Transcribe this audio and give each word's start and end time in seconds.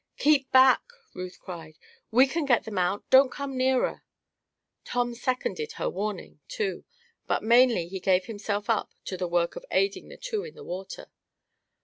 "Keep 0.17 0.51
back!" 0.51 0.81
Ruth 1.13 1.39
cried. 1.39 1.77
"We 2.09 2.25
can 2.25 2.45
get 2.45 2.63
them 2.63 2.79
out. 2.79 3.07
Don't 3.11 3.31
come 3.31 3.55
nearer!" 3.55 4.03
Tom 4.83 5.13
seconded 5.13 5.73
her 5.73 5.91
warning, 5.91 6.39
too. 6.47 6.85
But 7.27 7.43
mainly 7.43 7.87
he 7.87 7.99
gave 7.99 8.25
himself 8.25 8.67
up 8.67 8.95
to 9.05 9.15
the 9.15 9.27
work 9.27 9.55
of 9.55 9.63
aiding 9.69 10.07
the 10.07 10.17
two 10.17 10.43
in 10.43 10.55
the 10.55 10.63
water. 10.63 11.11